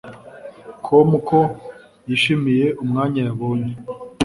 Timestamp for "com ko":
0.85-1.39